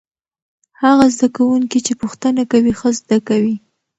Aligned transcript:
هغه 0.81 1.05
زده 1.15 1.27
کوونکي 1.37 1.79
چې 1.85 1.93
پوښتنه 2.01 2.41
کوي 2.51 2.73
ښه 2.79 2.89
زده 2.99 3.17
کوي. 3.29 3.55